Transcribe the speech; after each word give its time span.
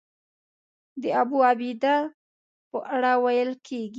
د 1.01 1.03
ابوعبیده 1.21 1.95
په 2.69 2.77
اړه 2.95 3.11
ویل 3.23 3.51
کېږي. 3.65 3.89